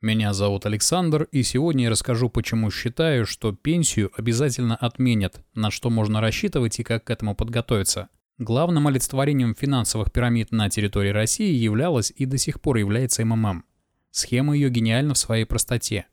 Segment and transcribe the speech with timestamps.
[0.00, 5.90] Меня зовут Александр, и сегодня я расскажу, почему считаю, что пенсию обязательно отменят, на что
[5.90, 8.08] можно рассчитывать и как к этому подготовиться.
[8.38, 13.64] Главным олицетворением финансовых пирамид на территории России являлась и до сих пор является МММ.
[14.12, 16.06] Схема ее гениальна в своей простоте.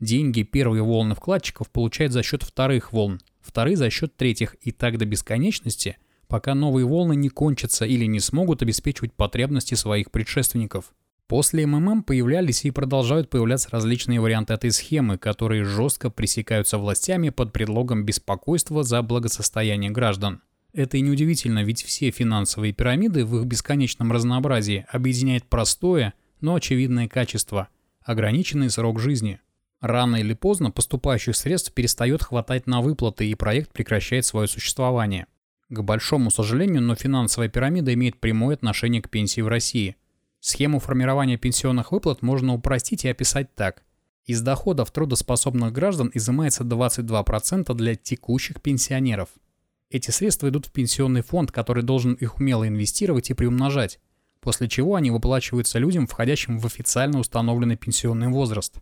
[0.00, 4.96] Деньги первые волны вкладчиков получают за счет вторых волн, вторые за счет третьих и так
[4.96, 10.94] до бесконечности, пока новые волны не кончатся или не смогут обеспечивать потребности своих предшественников.
[11.28, 17.52] После МММ появлялись и продолжают появляться различные варианты этой схемы, которые жестко пресекаются властями под
[17.52, 20.42] предлогом беспокойства за благосостояние граждан.
[20.72, 27.08] Это и неудивительно, ведь все финансовые пирамиды в их бесконечном разнообразии объединяет простое, но очевидное
[27.08, 27.68] качество–
[28.04, 29.40] ограниченный срок жизни.
[29.80, 35.26] Рано или поздно поступающих средств перестает хватать на выплаты и проект прекращает свое существование.
[35.70, 39.96] К большому сожалению, но финансовая пирамида имеет прямое отношение к пенсии в России–
[40.46, 43.82] Схему формирования пенсионных выплат можно упростить и описать так.
[44.26, 49.28] Из доходов трудоспособных граждан изымается 22% для текущих пенсионеров.
[49.90, 53.98] Эти средства идут в пенсионный фонд, который должен их умело инвестировать и приумножать,
[54.40, 58.78] после чего они выплачиваются людям, входящим в официально установленный пенсионный возраст.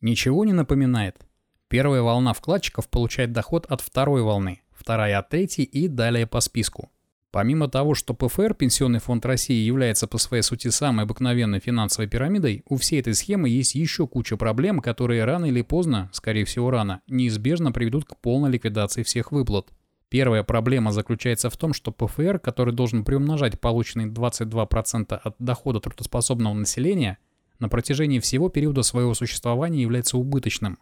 [0.00, 1.26] Ничего не напоминает?
[1.66, 6.88] Первая волна вкладчиков получает доход от второй волны, вторая от третьей и далее по списку.
[7.32, 12.64] Помимо того, что ПФР, Пенсионный фонд России, является по своей сути самой обыкновенной финансовой пирамидой,
[12.68, 17.02] у всей этой схемы есть еще куча проблем, которые рано или поздно, скорее всего рано,
[17.06, 19.68] неизбежно приведут к полной ликвидации всех выплат.
[20.08, 26.54] Первая проблема заключается в том, что ПФР, который должен приумножать полученные 22% от дохода трудоспособного
[26.54, 27.18] населения,
[27.60, 30.78] на протяжении всего периода своего существования является убыточным.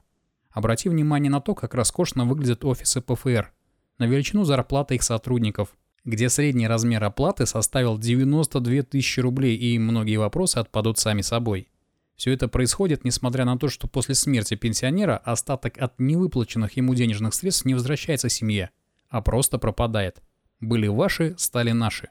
[0.51, 3.53] Обрати внимание на то, как роскошно выглядят офисы ПФР,
[3.99, 5.77] на величину зарплаты их сотрудников–
[6.09, 11.69] где средний размер оплаты составил 92 тысячи рублей и многие вопросы отпадут сами собой.
[12.17, 17.35] Все это происходит, несмотря на то, что после смерти пенсионера остаток от невыплаченных ему денежных
[17.35, 18.71] средств не возвращается семье,
[19.11, 20.23] а просто пропадает.
[20.61, 22.09] Были ваши, стали наши.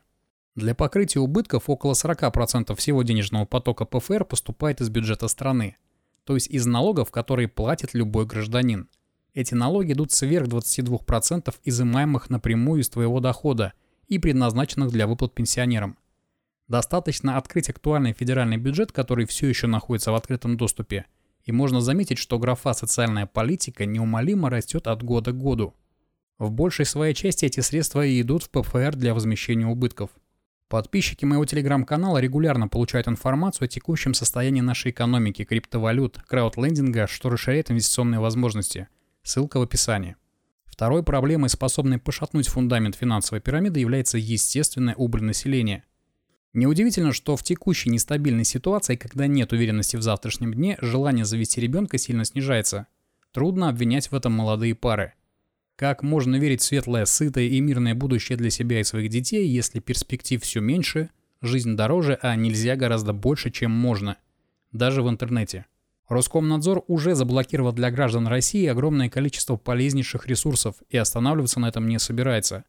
[0.53, 5.75] Для покрытия убытков около 40% всего денежного потока ПФР поступает из бюджета страны,
[6.23, 8.89] то есть из налогов, которые платит любой гражданин.
[9.33, 13.73] Эти налоги идут сверх 22% изымаемых напрямую из твоего дохода–
[14.07, 15.97] и предназначенных для выплат пенсионерам.
[16.67, 21.05] Достаточно открыть актуальный федеральный бюджет, который все еще находится в открытом доступе,
[21.43, 25.73] и можно заметить, что графа «социальная политика» неумолимо растет от года к году.
[26.37, 30.11] В большей своей части эти средства и идут в ПФР для возмещения убытков.
[30.67, 37.71] Подписчики моего телеграм-канала регулярно получают информацию о текущем состоянии нашей экономики, криптовалют, краудлендинга, что расширяет
[37.71, 38.89] инвестиционные возможности.
[39.23, 40.17] Ссылка в описании.
[40.77, 45.83] Второй проблемой, способной пошатнуть фундамент финансовой пирамиды, является естественная убыль населения.
[46.53, 51.97] Неудивительно, что в текущей нестабильной ситуации, когда нет уверенности в завтрашнем дне, желание завести ребенка
[51.97, 52.85] сильно снижается.
[53.31, 55.13] Трудно обвинять в этом молодые пары.
[55.75, 59.79] Как можно верить в светлое, сытое и мирное будущее для себя и своих детей, если
[59.79, 61.09] перспектив все меньше,
[61.41, 64.17] жизнь дороже, а нельзя гораздо больше, чем можно?
[64.71, 65.65] Даже в интернете.
[66.07, 71.99] Роскомнадзор уже заблокировал для граждан России огромное количество полезнейших ресурсов и останавливаться на этом не
[71.99, 72.63] собирается.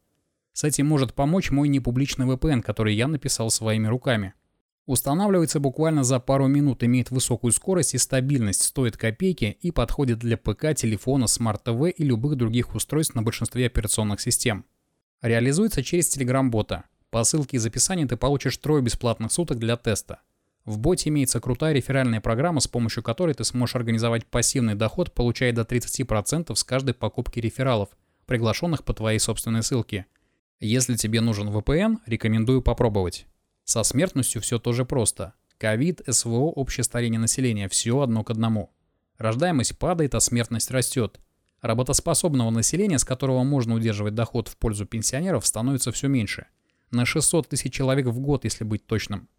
[0.52, 4.34] С этим может помочь мой непубличный VPN, который я написал своими руками.
[4.86, 10.36] Устанавливается буквально за пару минут, имеет высокую скорость и стабильность, стоит копейки и подходит для
[10.36, 14.64] ПК, телефона, смарт-ТВ и любых других устройств на большинстве операционных систем.
[15.22, 16.84] Реализуется через Telegram-бота.
[17.10, 20.20] По ссылке из описания ты получишь трое бесплатных суток для теста.
[20.68, 25.50] В боте имеется крутая реферальная программа, с помощью которой ты сможешь организовать пассивный доход, получая
[25.54, 27.88] до 30% с каждой покупки рефералов,
[28.26, 30.04] приглашенных по твоей собственной ссылке.
[30.60, 33.26] Если тебе нужен VPN, рекомендую попробовать.
[33.64, 35.32] Со смертностью все тоже просто.
[35.56, 38.70] Ковид, СВО, общее старение населения– все одно к одному.
[39.16, 41.18] Рождаемость падает, а смертность растет.
[41.62, 46.44] Работоспособного населения, с которого можно удерживать доход в пользу пенсионеров, становится все меньше.
[46.90, 49.30] На 600 тысяч человек в год, если быть точным.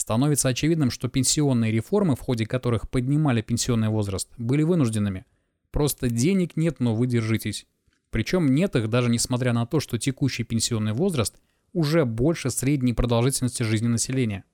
[0.00, 5.26] Становится очевидным, что пенсионные реформы, в ходе которых поднимали пенсионный возраст, были вынужденными.
[5.70, 7.66] Просто денег нет, но вы держитесь.
[8.08, 11.36] Причем нет их даже несмотря на то, что текущий пенсионный возраст
[11.74, 14.44] уже больше средней продолжительности жизни населения.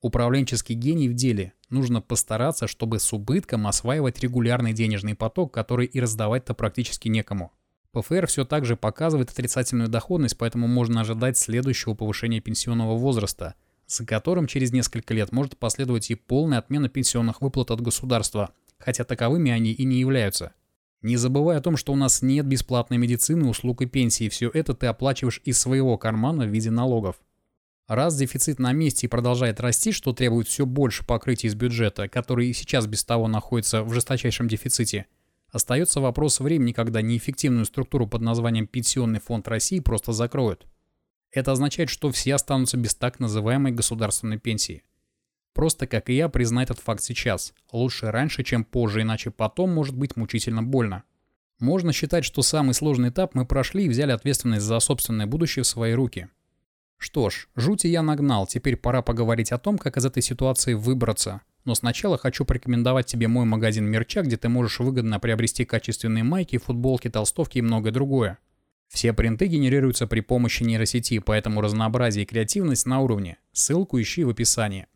[0.00, 1.52] Управленческий гений в деле.
[1.70, 7.52] Нужно постараться, чтобы с убытком осваивать регулярный денежный поток, который и раздавать-то практически некому.
[7.92, 13.54] ПФР все так же показывает отрицательную доходность, поэтому можно ожидать следующего повышения пенсионного возраста–
[13.86, 19.04] за которым через несколько лет может последовать и полная отмена пенсионных выплат от государства, хотя
[19.04, 20.52] таковыми они и не являются.
[21.02, 24.74] Не забывай о том, что у нас нет бесплатной медицины, услуг и пенсии, все это
[24.74, 27.16] ты оплачиваешь из своего кармана в виде налогов.
[27.86, 32.48] Раз дефицит на месте и продолжает расти, что требует все больше покрытия из бюджета, который
[32.48, 35.06] и сейчас без того находится в жесточайшем дефиците,
[35.52, 40.66] остается вопрос времени, когда неэффективную структуру под названием Пенсионный фонд России просто закроют.
[41.32, 44.82] Это означает, что все останутся без так называемой государственной пенсии.
[45.52, 47.54] Просто, как и я, признай этот факт сейчас.
[47.72, 51.04] Лучше раньше, чем позже, иначе потом может быть мучительно больно.
[51.58, 55.66] Можно считать, что самый сложный этап мы прошли и взяли ответственность за собственное будущее в
[55.66, 56.28] свои руки.
[56.98, 61.40] Что ж, жути я нагнал, теперь пора поговорить о том, как из этой ситуации выбраться.
[61.64, 66.58] Но сначала хочу порекомендовать тебе мой магазин мерча, где ты можешь выгодно приобрести качественные майки,
[66.58, 68.38] футболки, толстовки и многое другое.
[68.88, 73.38] Все принты генерируются при помощи нейросети, поэтому разнообразие и креативность на уровне.
[73.52, 74.86] Ссылку ищи в описании.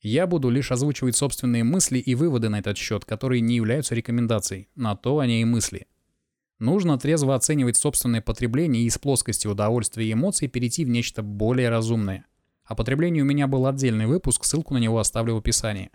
[0.00, 4.68] Я буду лишь озвучивать собственные мысли и выводы на этот счет, которые не являются рекомендацией.
[4.74, 5.86] На то они и мысли.
[6.58, 11.68] Нужно трезво оценивать собственное потребление и из плоскости удовольствия и эмоций перейти в нечто более
[11.68, 12.26] разумное.
[12.64, 15.90] О потреблении у меня был отдельный выпуск, ссылку на него оставлю в описании.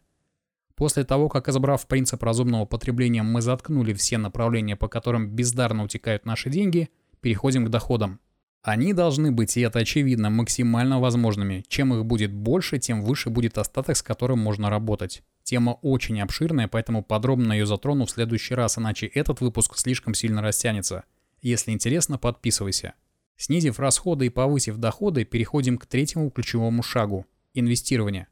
[0.76, 6.26] После того, как избрав принцип разумного потребления, мы заткнули все направления, по которым бездарно утекают
[6.26, 6.90] наши деньги,
[7.22, 8.20] переходим к доходам.
[8.64, 11.64] Они должны быть, и это очевидно, максимально возможными.
[11.68, 15.24] Чем их будет больше, тем выше будет остаток, с которым можно работать.
[15.44, 20.44] Тема очень обширная, поэтому подробно ее затрону в следующий раз, иначе этот выпуск слишком сильно
[20.44, 21.06] растянется.
[21.42, 22.94] Если интересно, подписывайся.
[23.36, 27.26] Снизив расходы и повысив доходы, переходим к третьему ключевому шагу–
[27.56, 28.28] инвестирование.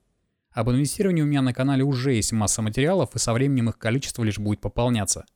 [0.51, 4.23] Об инвестировании у меня на канале уже есть масса материалов, и со временем их количество
[4.23, 5.25] лишь будет пополняться–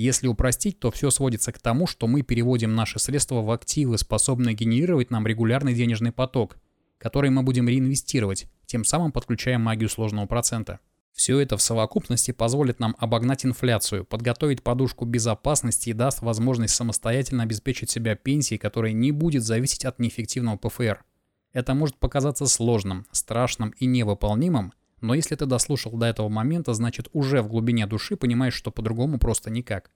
[0.00, 4.54] если упростить, то все сводится к тому, что мы переводим наши средства в активы, способные
[4.54, 6.56] генерировать нам регулярный денежный поток,
[6.98, 10.80] который мы будем реинвестировать, тем самым подключая магию сложного процента.
[11.12, 17.42] Все это в совокупности позволит нам обогнать инфляцию, подготовить подушку безопасности и даст возможность самостоятельно
[17.42, 21.04] обеспечить себя пенсией, которая не будет зависеть от неэффективного ПФР.
[21.52, 27.08] Это может показаться сложным, страшным и невыполнимым, но если ты дослушал до этого момента, значит
[27.12, 29.90] уже в глубине души понимаешь, что по-другому просто никак.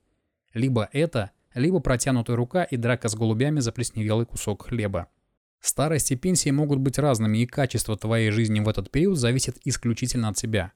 [0.53, 5.09] Либо это, либо протянутая рука и драка с голубями за плесневелый кусок хлеба.
[5.61, 10.29] Старость и пенсии могут быть разными, и качество твоей жизни в этот период зависит исключительно
[10.29, 10.73] от тебя.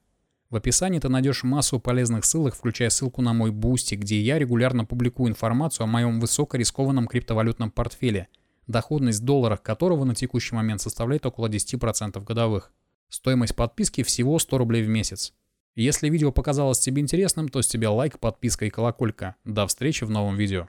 [0.48, 4.86] В описании ты найдешь массу полезных ссылок, включая ссылку на мой Boosty, где я регулярно
[4.86, 8.28] публикую информацию о моем высокорискованном криптовалютном портфеле,
[8.66, 12.72] доходность в долларах которого на текущий момент составляет около 10% годовых.
[13.08, 15.32] Стоимость подписки всего 100 рублей в месяц.
[15.76, 19.36] Если видео показалось тебе интересным, то с тебя лайк, подписка и колоколька.
[19.44, 20.66] До встречи в новом видео.